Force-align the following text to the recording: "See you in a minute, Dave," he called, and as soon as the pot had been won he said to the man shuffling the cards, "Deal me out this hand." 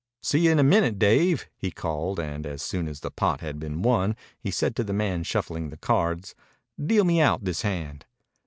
"See 0.23 0.39
you 0.39 0.51
in 0.51 0.57
a 0.57 0.63
minute, 0.63 0.97
Dave," 0.97 1.47
he 1.55 1.69
called, 1.69 2.19
and 2.19 2.47
as 2.47 2.63
soon 2.63 2.87
as 2.87 3.01
the 3.01 3.11
pot 3.11 3.41
had 3.41 3.59
been 3.59 3.83
won 3.83 4.15
he 4.39 4.49
said 4.49 4.75
to 4.77 4.83
the 4.83 4.93
man 4.93 5.21
shuffling 5.21 5.69
the 5.69 5.77
cards, 5.77 6.33
"Deal 6.83 7.03
me 7.03 7.21
out 7.21 7.45
this 7.45 7.61
hand." 7.61 8.07